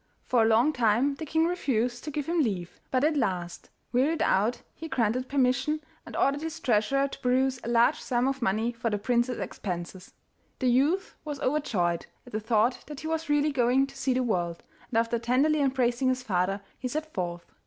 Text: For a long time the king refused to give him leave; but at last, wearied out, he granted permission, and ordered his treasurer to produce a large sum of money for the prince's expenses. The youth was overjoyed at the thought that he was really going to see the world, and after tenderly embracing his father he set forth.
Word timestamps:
For 0.25 0.41
a 0.41 0.47
long 0.47 0.73
time 0.73 1.13
the 1.13 1.27
king 1.27 1.45
refused 1.45 2.03
to 2.05 2.09
give 2.09 2.25
him 2.25 2.41
leave; 2.41 2.79
but 2.89 3.03
at 3.03 3.15
last, 3.15 3.69
wearied 3.93 4.23
out, 4.23 4.63
he 4.73 4.87
granted 4.87 5.29
permission, 5.29 5.79
and 6.07 6.15
ordered 6.15 6.41
his 6.41 6.59
treasurer 6.59 7.07
to 7.07 7.19
produce 7.19 7.59
a 7.63 7.69
large 7.69 7.99
sum 8.01 8.27
of 8.27 8.41
money 8.41 8.71
for 8.71 8.89
the 8.89 8.97
prince's 8.97 9.37
expenses. 9.37 10.15
The 10.57 10.71
youth 10.71 11.13
was 11.23 11.39
overjoyed 11.41 12.07
at 12.25 12.31
the 12.33 12.39
thought 12.39 12.83
that 12.87 13.01
he 13.01 13.05
was 13.07 13.29
really 13.29 13.51
going 13.51 13.85
to 13.85 13.95
see 13.95 14.15
the 14.15 14.23
world, 14.23 14.63
and 14.89 14.97
after 14.97 15.19
tenderly 15.19 15.61
embracing 15.61 16.09
his 16.09 16.23
father 16.23 16.61
he 16.79 16.87
set 16.87 17.13
forth. 17.13 17.45